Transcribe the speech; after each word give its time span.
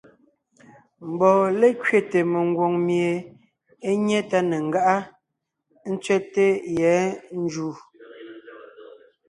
Mbɔɔ 1.11 1.43
lékẅéte 1.59 2.19
mengwòŋ 2.31 2.73
mie 2.85 3.11
é 3.89 3.91
nyé 4.05 4.19
tá 4.29 4.39
ne 4.49 4.57
ńgáʼa, 4.67 4.95
ńtsẅɛ́te 5.91 6.45
yɛ̌ 6.77 6.97
njǔ. 7.41 7.67